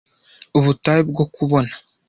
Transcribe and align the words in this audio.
Ubutayu 0.57 1.01
bwo 1.09 1.25
kubona. 1.35 1.73